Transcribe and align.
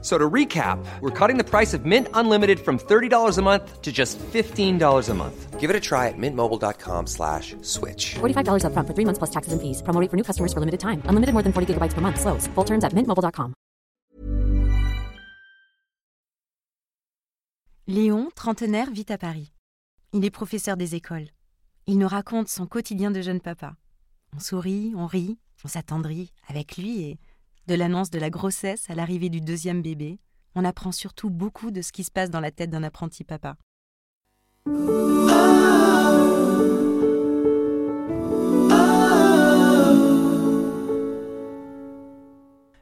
So 0.00 0.16
to 0.16 0.30
recap, 0.30 0.78
we're 1.00 1.10
cutting 1.10 1.38
the 1.38 1.44
price 1.44 1.74
of 1.74 1.84
Mint 1.84 2.06
Unlimited 2.14 2.60
from 2.60 2.78
$30 2.78 3.36
a 3.36 3.42
month 3.42 3.82
to 3.82 3.90
just 3.90 4.16
$15 4.18 5.08
a 5.08 5.14
month. 5.14 5.58
Give 5.58 5.70
it 5.70 5.74
a 5.74 5.80
try 5.80 6.06
at 6.06 6.14
mintmobile.com 6.16 7.08
slash 7.08 7.56
switch. 7.62 8.14
$45 8.20 8.62
upfront 8.62 8.86
for 8.86 8.94
three 8.94 9.04
months 9.04 9.18
plus 9.18 9.30
taxes 9.30 9.52
and 9.52 9.60
fees. 9.60 9.82
Promo 9.82 10.00
rate 10.00 10.10
for 10.10 10.16
new 10.16 10.22
customers 10.22 10.52
for 10.52 10.60
limited 10.60 10.78
time. 10.78 11.02
Unlimited 11.08 11.34
more 11.34 11.42
than 11.42 11.52
40 11.52 11.74
gigabytes 11.74 11.94
per 11.94 12.00
month. 12.00 12.20
Slows. 12.20 12.46
Full 12.54 12.64
terms 12.64 12.84
at 12.84 12.94
mintmobile.com. 12.94 13.54
Léon, 17.88 18.28
trentenaire, 18.36 18.90
vit 18.92 19.10
à 19.10 19.18
Paris. 19.18 19.50
Il 20.12 20.24
est 20.24 20.30
professeur 20.30 20.76
des 20.76 20.94
écoles. 20.94 21.28
Il 21.86 21.98
nous 21.98 22.08
raconte 22.08 22.48
son 22.48 22.66
quotidien 22.66 23.10
de 23.10 23.22
jeune 23.22 23.40
papa. 23.40 23.72
On 24.36 24.40
sourit, 24.40 24.92
on 24.94 25.06
rit, 25.06 25.38
on 25.64 25.68
s'attendrit 25.68 26.32
avec 26.48 26.76
lui 26.76 27.00
et 27.02 27.18
de 27.68 27.74
l'annonce 27.74 28.08
de 28.08 28.18
la 28.18 28.30
grossesse 28.30 28.88
à 28.88 28.94
l'arrivée 28.94 29.28
du 29.28 29.42
deuxième 29.42 29.82
bébé, 29.82 30.18
on 30.54 30.64
apprend 30.64 30.90
surtout 30.90 31.28
beaucoup 31.28 31.70
de 31.70 31.82
ce 31.82 31.92
qui 31.92 32.02
se 32.02 32.10
passe 32.10 32.30
dans 32.30 32.40
la 32.40 32.50
tête 32.50 32.70
d'un 32.70 32.82
apprenti 32.82 33.24
papa. 33.24 33.58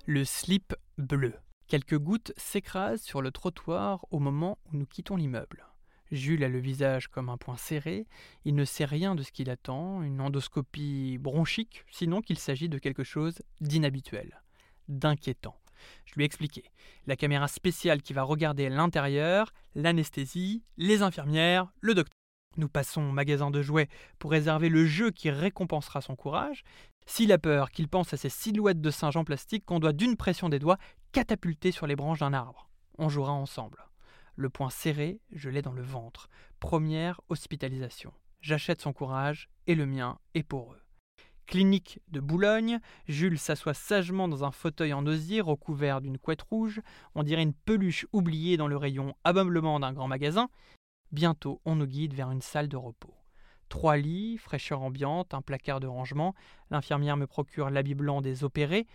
Le 0.06 0.24
slip 0.24 0.72
bleu. 0.98 1.34
Quelques 1.66 1.98
gouttes 1.98 2.32
s'écrasent 2.36 3.02
sur 3.02 3.22
le 3.22 3.32
trottoir 3.32 4.06
au 4.12 4.20
moment 4.20 4.58
où 4.66 4.76
nous 4.76 4.86
quittons 4.86 5.16
l'immeuble. 5.16 5.66
Jules 6.12 6.44
a 6.44 6.48
le 6.48 6.60
visage 6.60 7.08
comme 7.08 7.28
un 7.28 7.36
point 7.36 7.56
serré, 7.56 8.06
il 8.44 8.54
ne 8.54 8.64
sait 8.64 8.84
rien 8.84 9.16
de 9.16 9.24
ce 9.24 9.32
qu'il 9.32 9.50
attend, 9.50 10.02
une 10.02 10.20
endoscopie 10.20 11.18
bronchique, 11.18 11.84
sinon 11.90 12.20
qu'il 12.20 12.38
s'agit 12.38 12.68
de 12.68 12.78
quelque 12.78 13.02
chose 13.02 13.42
d'inhabituel 13.60 14.40
d'inquiétant. 14.88 15.56
Je 16.04 16.14
lui 16.14 16.22
ai 16.22 16.26
expliqué. 16.26 16.64
La 17.06 17.16
caméra 17.16 17.48
spéciale 17.48 18.02
qui 18.02 18.12
va 18.12 18.22
regarder 18.22 18.68
l'intérieur, 18.68 19.52
l'anesthésie, 19.74 20.62
les 20.76 21.02
infirmières, 21.02 21.72
le 21.80 21.94
docteur. 21.94 22.16
Nous 22.56 22.68
passons 22.68 23.02
au 23.02 23.12
magasin 23.12 23.50
de 23.50 23.60
jouets 23.60 23.88
pour 24.18 24.30
réserver 24.30 24.68
le 24.70 24.86
jeu 24.86 25.10
qui 25.10 25.30
récompensera 25.30 26.00
son 26.00 26.16
courage. 26.16 26.64
S'il 27.04 27.30
a 27.30 27.38
peur 27.38 27.70
qu'il 27.70 27.88
pense 27.88 28.14
à 28.14 28.16
ces 28.16 28.30
silhouettes 28.30 28.80
de 28.80 28.90
singes 28.90 29.16
en 29.16 29.24
plastique 29.24 29.64
qu'on 29.66 29.78
doit 29.78 29.92
d'une 29.92 30.16
pression 30.16 30.48
des 30.48 30.58
doigts 30.58 30.78
catapulter 31.12 31.70
sur 31.70 31.86
les 31.86 31.96
branches 31.96 32.20
d'un 32.20 32.32
arbre. 32.32 32.70
On 32.98 33.08
jouera 33.08 33.32
ensemble. 33.32 33.84
Le 34.34 34.48
poing 34.50 34.70
serré, 34.70 35.20
je 35.32 35.50
l'ai 35.50 35.62
dans 35.62 35.72
le 35.72 35.82
ventre. 35.82 36.28
Première 36.60 37.20
hospitalisation. 37.28 38.12
J'achète 38.40 38.80
son 38.80 38.92
courage 38.92 39.48
et 39.66 39.74
le 39.74 39.86
mien 39.86 40.18
est 40.34 40.42
pour 40.42 40.72
eux. 40.72 40.85
Clinique 41.46 42.00
de 42.08 42.18
Boulogne, 42.18 42.80
Jules 43.06 43.38
s'assoit 43.38 43.72
sagement 43.72 44.26
dans 44.26 44.44
un 44.44 44.50
fauteuil 44.50 44.92
en 44.92 45.06
osier 45.06 45.40
recouvert 45.40 46.00
d'une 46.00 46.18
couette 46.18 46.42
rouge, 46.42 46.80
on 47.14 47.22
dirait 47.22 47.44
une 47.44 47.54
peluche 47.54 48.04
oubliée 48.12 48.56
dans 48.56 48.66
le 48.66 48.76
rayon 48.76 49.14
ameublement 49.22 49.78
d'un 49.78 49.92
grand 49.92 50.08
magasin. 50.08 50.48
Bientôt, 51.12 51.60
on 51.64 51.76
nous 51.76 51.86
guide 51.86 52.14
vers 52.14 52.32
une 52.32 52.42
salle 52.42 52.68
de 52.68 52.76
repos. 52.76 53.14
Trois 53.68 53.96
lits, 53.96 54.38
fraîcheur 54.38 54.82
ambiante, 54.82 55.34
un 55.34 55.42
placard 55.42 55.78
de 55.78 55.86
rangement. 55.86 56.34
L'infirmière 56.70 57.16
me 57.16 57.28
procure 57.28 57.70
l'habit 57.70 57.94
blanc 57.94 58.22
des 58.22 58.42
opérés. 58.42 58.86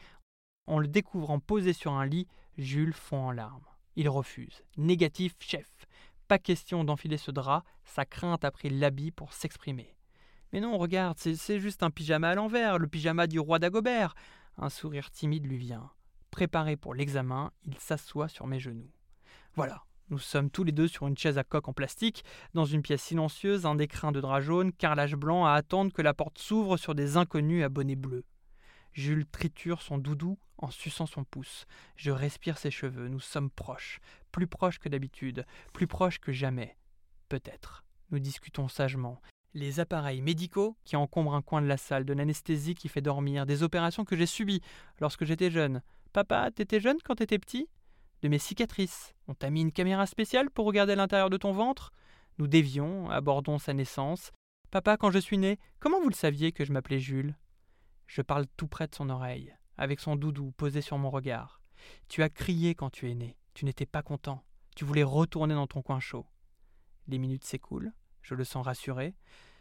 En 0.67 0.79
le 0.79 0.87
découvrant 0.87 1.39
posé 1.39 1.71
sur 1.71 1.93
un 1.93 2.05
lit, 2.05 2.27
Jules 2.57 2.93
fond 2.93 3.27
en 3.27 3.31
larmes. 3.31 3.65
Il 3.95 4.09
refuse. 4.09 4.63
Négatif, 4.77 5.35
chef. 5.39 5.69
Pas 6.27 6.37
question 6.39 6.83
d'enfiler 6.83 7.17
ce 7.17 7.31
drap, 7.31 7.63
sa 7.85 8.05
crainte 8.05 8.43
a 8.43 8.51
pris 8.51 8.69
l'habit 8.69 9.11
pour 9.11 9.33
s'exprimer. 9.33 9.95
Mais 10.53 10.59
non, 10.59 10.77
regarde, 10.77 11.17
c'est 11.17 11.59
juste 11.59 11.83
un 11.83 11.91
pyjama 11.91 12.29
à 12.29 12.35
l'envers, 12.35 12.77
le 12.77 12.87
pyjama 12.87 13.27
du 13.27 13.39
roi 13.39 13.59
d'Agobert. 13.59 14.15
Un 14.57 14.69
sourire 14.69 15.11
timide 15.11 15.47
lui 15.47 15.57
vient. 15.57 15.89
Préparé 16.29 16.75
pour 16.75 16.93
l'examen, 16.93 17.51
il 17.63 17.77
s'assoit 17.77 18.27
sur 18.27 18.47
mes 18.47 18.59
genoux. 18.59 18.91
Voilà, 19.55 19.83
nous 20.09 20.19
sommes 20.19 20.49
tous 20.49 20.65
les 20.65 20.73
deux 20.73 20.89
sur 20.89 21.07
une 21.07 21.17
chaise 21.17 21.37
à 21.37 21.45
coque 21.45 21.69
en 21.69 21.73
plastique, 21.73 22.25
dans 22.53 22.65
une 22.65 22.81
pièce 22.81 23.01
silencieuse, 23.01 23.65
un 23.65 23.75
décrin 23.75 24.11
de 24.11 24.19
drap 24.19 24.41
jaune, 24.41 24.73
carrelage 24.73 25.15
blanc, 25.15 25.45
à 25.45 25.53
attendre 25.53 25.93
que 25.93 26.01
la 26.01 26.13
porte 26.13 26.37
s'ouvre 26.37 26.75
sur 26.75 26.95
des 26.95 27.15
inconnus 27.15 27.63
à 27.63 27.69
bonnet 27.69 27.95
bleu. 27.95 28.25
Jules 28.91 29.25
triture 29.25 29.81
son 29.81 29.97
doudou 29.97 30.37
en 30.57 30.69
suçant 30.69 31.05
son 31.05 31.23
pouce. 31.23 31.65
Je 31.95 32.11
respire 32.11 32.57
ses 32.57 32.71
cheveux. 32.71 33.07
Nous 33.07 33.21
sommes 33.21 33.49
proches, 33.49 33.99
plus 34.33 34.47
proches 34.47 34.79
que 34.79 34.89
d'habitude, 34.89 35.45
plus 35.73 35.87
proches 35.87 36.19
que 36.19 36.33
jamais. 36.33 36.77
Peut-être. 37.29 37.85
Nous 38.09 38.19
discutons 38.19 38.67
sagement 38.67 39.21
les 39.53 39.79
appareils 39.79 40.21
médicaux 40.21 40.77
qui 40.85 40.95
encombrent 40.95 41.35
un 41.35 41.41
coin 41.41 41.61
de 41.61 41.67
la 41.67 41.77
salle, 41.77 42.05
de 42.05 42.13
l'anesthésie 42.13 42.75
qui 42.75 42.87
fait 42.89 43.01
dormir, 43.01 43.45
des 43.45 43.63
opérations 43.63 44.05
que 44.05 44.15
j'ai 44.15 44.25
subies 44.25 44.61
lorsque 44.99 45.25
j'étais 45.25 45.51
jeune. 45.51 45.81
Papa, 46.13 46.51
t'étais 46.51 46.79
jeune 46.79 46.97
quand 47.03 47.15
t'étais 47.15 47.39
petit? 47.39 47.67
De 48.21 48.27
mes 48.27 48.39
cicatrices. 48.39 49.13
On 49.27 49.33
t'a 49.33 49.49
mis 49.49 49.61
une 49.61 49.71
caméra 49.71 50.05
spéciale 50.05 50.49
pour 50.49 50.65
regarder 50.65 50.95
l'intérieur 50.95 51.29
de 51.29 51.37
ton 51.37 51.51
ventre? 51.51 51.91
Nous 52.37 52.47
dévions, 52.47 53.09
abordons 53.09 53.59
sa 53.59 53.73
naissance. 53.73 54.31
Papa, 54.69 54.97
quand 54.97 55.11
je 55.11 55.19
suis 55.19 55.37
né, 55.37 55.59
comment 55.79 56.01
vous 56.01 56.09
le 56.09 56.15
saviez 56.15 56.51
que 56.51 56.63
je 56.63 56.71
m'appelais 56.71 56.99
Jules? 56.99 57.35
Je 58.07 58.21
parle 58.21 58.45
tout 58.57 58.67
près 58.67 58.87
de 58.87 58.95
son 58.95 59.09
oreille, 59.09 59.55
avec 59.77 59.99
son 59.99 60.15
doudou 60.15 60.51
posé 60.51 60.81
sur 60.81 60.97
mon 60.97 61.09
regard. 61.09 61.61
Tu 62.07 62.23
as 62.23 62.29
crié 62.29 62.75
quand 62.75 62.89
tu 62.89 63.09
es 63.09 63.15
né. 63.15 63.37
Tu 63.53 63.65
n'étais 63.65 63.85
pas 63.85 64.03
content. 64.03 64.43
Tu 64.75 64.85
voulais 64.85 65.03
retourner 65.03 65.55
dans 65.55 65.67
ton 65.67 65.81
coin 65.81 65.99
chaud. 65.99 66.25
Les 67.07 67.17
minutes 67.17 67.43
s'écoulent. 67.43 67.91
Je 68.21 68.35
le 68.35 68.43
sens 68.43 68.65
rassuré. 68.65 69.15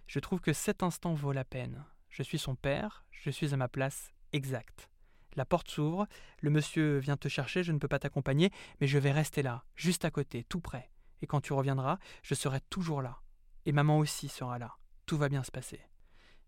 Je 0.06 0.18
trouve 0.18 0.40
que 0.40 0.52
cet 0.52 0.82
instant 0.82 1.14
vaut 1.14 1.32
la 1.32 1.44
peine. 1.44 1.84
Je 2.08 2.22
suis 2.22 2.38
son 2.38 2.56
père, 2.56 3.04
je 3.10 3.30
suis 3.30 3.54
à 3.54 3.56
ma 3.56 3.68
place 3.68 4.12
exacte. 4.32 4.90
La 5.36 5.44
porte 5.44 5.68
s'ouvre, 5.68 6.06
le 6.40 6.50
monsieur 6.50 6.98
vient 6.98 7.16
te 7.16 7.28
chercher, 7.28 7.62
je 7.62 7.72
ne 7.72 7.78
peux 7.78 7.88
pas 7.88 8.00
t'accompagner, 8.00 8.50
mais 8.80 8.88
je 8.88 8.98
vais 8.98 9.12
rester 9.12 9.42
là, 9.42 9.64
juste 9.76 10.04
à 10.04 10.10
côté, 10.10 10.42
tout 10.44 10.60
près. 10.60 10.90
Et 11.22 11.26
quand 11.26 11.40
tu 11.40 11.52
reviendras, 11.52 11.98
je 12.22 12.34
serai 12.34 12.60
toujours 12.62 13.02
là. 13.02 13.20
Et 13.66 13.72
maman 13.72 13.98
aussi 13.98 14.28
sera 14.28 14.58
là. 14.58 14.76
Tout 15.06 15.16
va 15.16 15.28
bien 15.28 15.44
se 15.44 15.50
passer. 15.50 15.80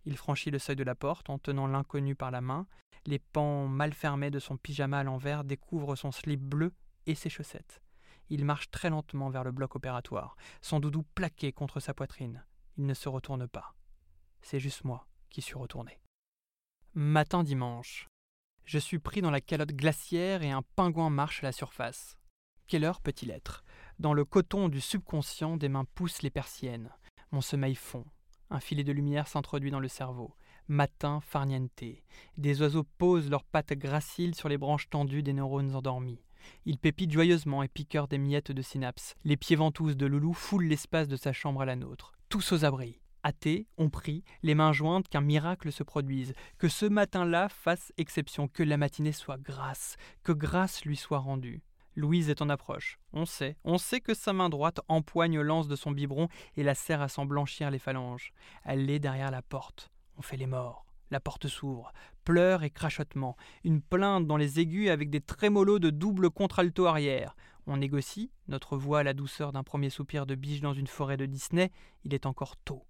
Il 0.05 0.17
franchit 0.17 0.51
le 0.51 0.59
seuil 0.59 0.77
de 0.77 0.83
la 0.83 0.95
porte 0.95 1.31
en 1.31 1.39
tenant 1.39 1.67
l'inconnu 1.67 2.17
par 2.17 2.31
la 2.31 2.41
main. 2.41 2.67
Les 3.07 3.19
pans 3.19 3.69
mal 3.69 3.93
fermés 3.93 4.31
de 4.31 4.39
son 4.39 4.57
pyjama 4.57 5.01
à 5.01 5.05
l'envers 5.05 5.45
découvrent 5.45 5.95
son 5.95 6.11
slip 6.11 6.41
bleu 6.41 6.73
et 7.07 7.15
ses 7.15 7.29
chaussettes. 7.29 7.83
Il 8.31 8.45
marche 8.45 8.71
très 8.71 8.91
lentement 8.91 9.31
vers 9.31 9.45
le 9.45 9.53
bloc 9.53 9.77
opératoire, 9.77 10.37
son 10.61 10.81
doudou 10.81 11.03
plaqué 11.15 11.53
contre 11.53 11.81
sa 11.81 11.95
poitrine. 11.95 12.45
Il 12.77 12.87
ne 12.87 12.95
se 12.95 13.09
retourne 13.09 13.47
pas. 13.47 13.75
C'est 14.41 14.61
juste 14.61 14.85
moi 14.85 15.07
qui 15.31 15.43
suis 15.43 15.55
retourné. 15.55 16.01
Matin 16.95 17.43
dimanche. 17.43 18.09
Je 18.65 18.79
suis 18.79 18.99
pris 18.99 19.23
dans 19.23 19.31
la 19.31 19.41
calotte 19.41 19.73
glaciaire 19.73 20.43
et 20.43 20.51
un 20.51 20.63
pingouin 20.77 21.11
marche 21.11 21.43
à 21.43 21.47
la 21.47 21.53
surface. 21.53 22.17
Quelle 22.67 22.85
heure 22.85 23.01
peut-il 23.01 23.31
être? 23.31 23.65
Dans 23.99 24.15
le 24.15 24.25
coton 24.25 24.69
du 24.69 24.81
subconscient, 24.81 25.57
des 25.57 25.69
mains 25.69 25.85
poussent 25.95 26.23
les 26.23 26.31
persiennes. 26.31 26.91
Mon 27.31 27.41
sommeil 27.41 27.75
fond. 27.75 28.05
Un 28.51 28.61
filet 28.61 28.85
de 28.85 28.93
lumière 28.93 29.27
s'introduit 29.27 29.71
dans 29.71 29.81
le 29.81 29.89
cerveau. 29.89 30.35
Matin 30.69 31.21
farniente. 31.21 31.85
Des 32.37 32.63
oiseaux 32.63 32.85
posent 32.85 33.31
leurs 33.31 33.45
pattes 33.45 33.73
graciles 33.73 34.35
sur 34.35 34.49
les 34.49 34.59
branches 34.59 34.89
tendues 34.89 35.23
des 35.23 35.33
neurones 35.33 35.75
endormis. 35.75 36.23
Il 36.65 36.79
pépite 36.79 37.13
joyeusement 37.13 37.63
et 37.63 37.69
piqueur 37.69 38.09
des 38.09 38.19
miettes 38.19 38.53
de 38.53 38.63
synapses. 38.63 39.15
Les 39.25 39.37
pieds 39.37 39.57
ventouses 39.57 39.97
de 39.97 40.07
Loulou 40.07 40.33
foulent 40.33 40.67
l'espace 40.67 41.09
de 41.09 41.17
sa 41.17 41.33
chambre 41.33 41.63
à 41.63 41.67
la 41.67 41.77
nôtre. 41.77 42.13
Tous 42.29 42.53
aux 42.53 42.65
abris. 42.65 43.01
Athées, 43.25 43.67
on 43.79 43.89
prie, 43.89 44.25
les 44.43 44.57
mains 44.57 44.73
jointes, 44.73 45.09
qu'un 45.09 45.21
miracle 45.21 45.71
se 45.71 45.85
produise, 45.85 46.35
que 46.59 46.69
ce 46.69 46.87
matin-là 46.87 47.49
fasse 47.49 47.93
exception, 47.97 48.49
que 48.49 48.65
la 48.65 48.77
matinée 48.77 49.13
soit 49.13 49.41
grâce, 49.41 49.97
que 50.25 50.33
grâce 50.33 50.85
lui 50.85 50.97
soit 50.97 51.21
rendue. 51.21 51.63
Louise 51.95 52.31
est 52.31 52.43
en 52.43 52.49
approche. 52.49 52.99
On 53.13 53.27
sait, 53.27 53.57
on 53.65 53.79
sait 53.79 54.01
que 54.01 54.15
sa 54.15 54.33
main 54.33 54.49
droite 54.49 54.81
empoigne 54.89 55.41
l'anse 55.41 55.69
de 55.69 55.77
son 55.77 55.93
biberon 55.93 56.29
et 56.57 56.63
la 56.63 56.75
serre 56.75 57.03
à 57.03 57.09
s'en 57.09 57.27
blanchir 57.27 57.71
les 57.71 57.79
phalanges. 57.79 58.33
Elle 58.65 58.89
est 58.91 58.99
derrière 58.99 59.31
la 59.31 59.43
porte. 59.43 59.91
On 60.17 60.23
fait 60.23 60.37
les 60.37 60.47
morts. 60.47 60.87
La 61.13 61.21
porte 61.21 61.47
s'ouvre. 61.47 61.93
Pleurs 62.25 62.63
et 62.63 62.71
crachotements. 62.71 63.37
Une 63.65 63.83
plainte 63.83 64.27
dans 64.27 64.39
les 64.39 64.61
aigus 64.61 64.89
avec 64.89 65.11
des 65.11 65.21
trémolos 65.21 65.79
de 65.79 65.91
double 65.91 66.31
contralto 66.31 66.87
arrière. 66.87 67.37
On 67.67 67.77
négocie, 67.77 68.31
notre 68.49 68.79
voix 68.79 69.01
à 69.01 69.03
la 69.03 69.13
douceur 69.13 69.53
d'un 69.53 69.63
premier 69.63 69.91
soupir 69.91 70.25
de 70.25 70.35
biche 70.35 70.63
dans 70.63 70.73
une 70.73 70.87
forêt 70.87 71.19
de 71.19 71.27
Disney. 71.27 71.71
Il 72.05 72.15
est 72.15 72.25
encore 72.25 72.57
tôt. 72.57 72.87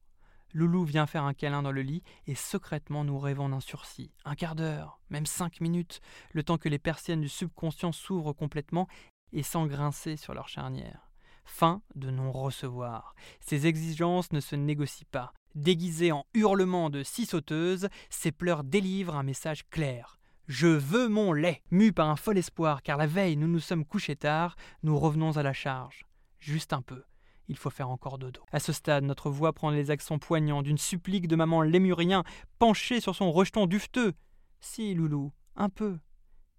Loulou 0.53 0.85
vient 0.85 1.07
faire 1.07 1.25
un 1.25 1.35
câlin 1.35 1.63
dans 1.63 1.73
le 1.73 1.83
lit 1.83 2.05
et 2.29 2.37
secrètement 2.37 3.03
nous 3.03 3.19
rêvons 3.19 3.49
d'un 3.49 3.59
sursis. 3.59 4.13
Un 4.25 4.37
quart 4.37 4.55
d'heure, 4.55 5.01
même 5.11 5.27
cinq 5.27 5.61
minutes, 5.61 6.01
le 6.31 6.45
temps 6.45 6.59
que 6.59 6.69
les 6.69 6.79
persiennes 6.79 7.23
du 7.23 7.29
subconscient 7.29 7.91
s'ouvrent 7.91 8.35
complètement 8.35 8.87
et 9.33 9.43
sans 9.43 9.67
grincer 9.67 10.17
sur 10.17 10.33
leur 10.33 10.47
charnière. 10.47 11.11
Fin 11.45 11.83
de 11.97 12.13
non-recevoir. 12.13 13.17
Ces 13.41 13.67
exigences 13.67 14.31
ne 14.31 14.39
se 14.39 14.55
négocient 14.55 15.09
pas. 15.11 15.33
Déguisées 15.55 16.13
en 16.13 16.25
hurlements 16.35 16.91
de 16.91 17.03
six 17.03 17.27
sauteuses, 17.27 17.89
ces 18.11 18.33
pleurs 18.33 18.65
délivrent 18.65 19.17
un 19.17 19.23
message 19.23 19.69
clair. 19.69 20.19
Je 20.49 20.67
veux 20.67 21.09
mon 21.09 21.33
lait 21.33 21.63
Mu 21.71 21.93
par 21.93 22.09
un 22.09 22.17
fol 22.17 22.39
espoir, 22.39 22.83
car 22.83 22.97
la 22.97 23.07
veille 23.07 23.37
nous 23.37 23.49
nous 23.49 23.61
sommes 23.61 23.85
couchés 23.85 24.17
tard, 24.17 24.57
nous 24.83 24.99
revenons 24.99 25.37
à 25.37 25.43
la 25.43 25.53
charge. 25.53 26.07
Juste 26.39 26.73
un 26.73 26.83
peu. 26.83 27.05
Il 27.49 27.57
faut 27.57 27.71
faire 27.71 27.91
encore 27.91 28.19
dodo. 28.19 28.41
À 28.51 28.61
ce 28.61 28.73
stade, 28.73 29.05
notre 29.05 29.31
voix 29.31 29.53
prend 29.53 29.71
les 29.71 29.91
accents 29.91 30.19
poignants 30.19 30.63
d'une 30.63 30.79
supplique 30.79 31.29
de 31.29 31.37
maman 31.37 31.63
lémurien 31.63 32.25
penchée 32.59 33.01
sur 33.01 33.15
son 33.15 33.31
rejeton 33.31 33.67
dufteux. 33.67 34.15
Si, 34.61 34.95
loulou, 34.95 35.33
un 35.57 35.69
peu. 35.69 35.99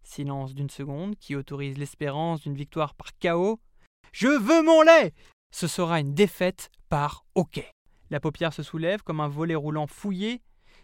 Silence 0.04 0.54
d'une 0.54 0.70
seconde 0.70 1.16
qui 1.16 1.36
autorise 1.36 1.78
l'espérance 1.78 2.42
d'une 2.42 2.56
victoire 2.56 2.94
par 2.94 3.18
chaos. 3.18 3.60
Je 4.12 4.28
veux 4.28 4.62
mon 4.62 4.82
lait 4.82 5.14
Ce 5.52 5.68
sera 5.68 6.00
une 6.00 6.14
défaite 6.14 6.70
par 6.90 7.26
OK. 7.36 7.64
La 8.14 8.20
paupière 8.20 8.54
se 8.54 8.62
soulève 8.62 9.02
comme 9.02 9.22
un 9.22 9.28
volet 9.28 9.56
roulant 9.56 9.88
fouillé. 9.88 10.44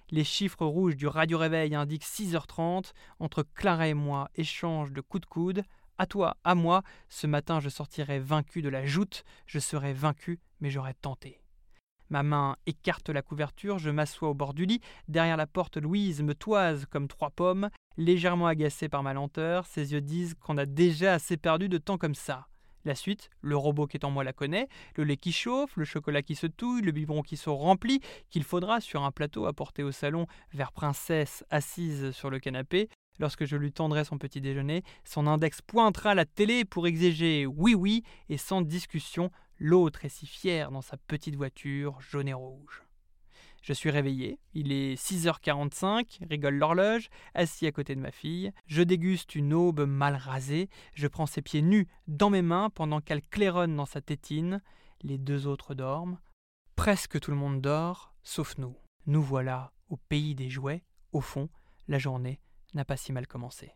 Les 0.09 0.23
chiffres 0.23 0.65
rouges 0.65 0.95
du 0.95 1.05
radio-réveil 1.05 1.75
indiquent 1.75 2.03
6h30. 2.03 2.91
Entre 3.19 3.43
Clara 3.43 3.87
et 3.87 3.93
moi, 3.93 4.31
échange 4.33 4.91
de 4.91 4.99
coups 4.99 5.21
de 5.21 5.25
coude. 5.27 5.63
À 5.99 6.07
toi, 6.07 6.37
à 6.43 6.55
moi, 6.55 6.81
ce 7.07 7.27
matin 7.27 7.59
je 7.59 7.69
sortirai 7.69 8.17
vaincu 8.17 8.63
de 8.63 8.69
la 8.69 8.83
joute. 8.83 9.23
Je 9.45 9.59
serai 9.59 9.93
vaincu, 9.93 10.39
mais 10.59 10.71
j'aurai 10.71 10.95
tenté. 10.95 11.39
Ma 12.09 12.23
main 12.23 12.55
écarte 12.65 13.09
la 13.09 13.21
couverture, 13.21 13.77
je 13.77 13.91
m'assois 13.91 14.29
au 14.29 14.33
bord 14.33 14.55
du 14.55 14.65
lit. 14.65 14.81
Derrière 15.07 15.37
la 15.37 15.45
porte, 15.45 15.77
Louise 15.77 16.23
me 16.23 16.33
toise 16.33 16.87
comme 16.87 17.07
trois 17.07 17.29
pommes. 17.29 17.69
Légèrement 17.95 18.47
agacée 18.47 18.89
par 18.89 19.03
ma 19.03 19.13
lenteur, 19.13 19.67
ses 19.67 19.93
yeux 19.93 20.01
disent 20.01 20.33
qu'on 20.33 20.57
a 20.57 20.65
déjà 20.65 21.13
assez 21.13 21.37
perdu 21.37 21.69
de 21.69 21.77
temps 21.77 21.99
comme 21.99 22.15
ça. 22.15 22.47
La 22.89 22.95
suite, 22.95 23.29
le 23.41 23.55
robot 23.55 23.85
qui 23.85 23.97
est 23.97 24.03
en 24.03 24.09
moi 24.09 24.23
la 24.23 24.33
connaît, 24.33 24.67
le 24.95 25.03
lait 25.03 25.15
qui 25.15 25.31
chauffe, 25.31 25.77
le 25.77 25.85
chocolat 25.85 26.23
qui 26.23 26.33
se 26.33 26.47
touille, 26.47 26.81
le 26.81 26.91
biberon 26.91 27.21
qui 27.21 27.37
se 27.37 27.47
remplit, 27.47 28.01
qu'il 28.31 28.43
faudra 28.43 28.81
sur 28.81 29.03
un 29.03 29.11
plateau 29.11 29.45
apporter 29.45 29.83
au 29.83 29.91
salon 29.91 30.25
vers 30.53 30.71
princesse 30.71 31.45
assise 31.51 32.09
sur 32.09 32.31
le 32.31 32.39
canapé. 32.39 32.89
Lorsque 33.19 33.45
je 33.45 33.57
lui 33.57 33.71
tendrai 33.71 34.05
son 34.05 34.17
petit 34.17 34.41
déjeuner, 34.41 34.81
son 35.03 35.27
index 35.27 35.61
pointera 35.61 36.15
la 36.15 36.25
télé 36.25 36.65
pour 36.65 36.87
exiger 36.87 37.45
oui 37.45 37.75
oui 37.75 38.01
et 38.27 38.37
sans 38.37 38.63
discussion 38.63 39.29
L'autre 39.59 40.03
est 40.03 40.09
si 40.09 40.25
fier 40.25 40.71
dans 40.71 40.81
sa 40.81 40.97
petite 40.97 41.35
voiture 41.35 42.01
jaune 42.01 42.27
et 42.27 42.33
rouge. 42.33 42.88
Je 43.69 43.75
suis 43.75 43.91
réveillé, 43.91 44.39
il 44.55 44.71
est 44.71 44.95
6h45, 44.95 46.25
rigole 46.27 46.55
l'horloge, 46.55 47.09
assis 47.35 47.67
à 47.67 47.71
côté 47.71 47.93
de 47.93 48.01
ma 48.01 48.09
fille. 48.09 48.51
Je 48.65 48.81
déguste 48.81 49.35
une 49.35 49.53
aube 49.53 49.81
mal 49.81 50.15
rasée, 50.15 50.69
je 50.95 51.05
prends 51.05 51.27
ses 51.27 51.43
pieds 51.43 51.61
nus 51.61 51.87
dans 52.07 52.31
mes 52.31 52.41
mains 52.41 52.71
pendant 52.71 52.99
qu'elle 52.99 53.21
claironne 53.21 53.75
dans 53.75 53.85
sa 53.85 54.01
tétine. 54.01 54.63
Les 55.03 55.19
deux 55.19 55.45
autres 55.45 55.75
dorment. 55.75 56.17
Presque 56.75 57.19
tout 57.19 57.29
le 57.29 57.37
monde 57.37 57.61
dort, 57.61 58.15
sauf 58.23 58.57
nous. 58.57 58.75
Nous 59.05 59.21
voilà 59.21 59.71
au 59.89 59.97
pays 59.97 60.33
des 60.33 60.49
jouets. 60.49 60.81
Au 61.11 61.21
fond, 61.21 61.47
la 61.87 61.99
journée 61.99 62.39
n'a 62.73 62.85
pas 62.85 62.97
si 62.97 63.13
mal 63.13 63.27
commencé. 63.27 63.75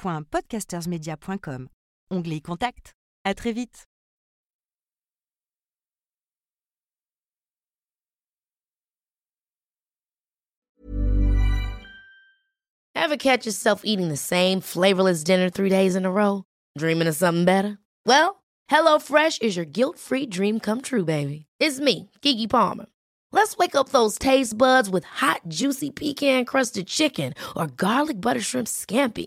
www.podcastersmedia.com. 0.00 1.68
Onglet 2.10 2.42
Contact. 2.42 2.94
À 3.24 3.34
très 3.34 3.52
vite. 3.52 3.86
Ever 12.94 13.16
catch 13.16 13.46
yourself 13.46 13.82
eating 13.84 14.08
the 14.08 14.16
same 14.16 14.60
flavorless 14.60 15.24
dinner 15.24 15.50
three 15.50 15.70
days 15.70 15.96
in 15.96 16.04
a 16.04 16.10
row? 16.10 16.44
Dreaming 16.78 17.08
of 17.08 17.16
something 17.16 17.44
better? 17.44 17.78
Well, 18.06 18.42
HelloFresh 18.70 19.42
is 19.42 19.56
your 19.56 19.64
guilt-free 19.64 20.26
dream 20.26 20.60
come 20.60 20.80
true, 20.80 21.04
baby. 21.04 21.46
It's 21.58 21.80
me, 21.80 22.10
Kiki 22.20 22.46
Palmer. 22.46 22.86
Let's 23.32 23.56
wake 23.56 23.74
up 23.74 23.88
those 23.88 24.18
taste 24.18 24.56
buds 24.56 24.90
with 24.90 25.04
hot, 25.04 25.40
juicy 25.48 25.90
pecan-crusted 25.90 26.86
chicken 26.86 27.32
or 27.56 27.66
garlic 27.68 28.20
butter 28.20 28.40
shrimp 28.40 28.68
scampi. 28.68 29.26